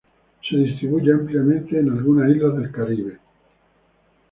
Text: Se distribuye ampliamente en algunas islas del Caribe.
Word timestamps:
Se 0.49 0.57
distribuye 0.57 1.13
ampliamente 1.13 1.77
en 1.79 1.91
algunas 1.91 2.27
islas 2.35 2.57
del 2.57 2.71
Caribe. 2.71 3.19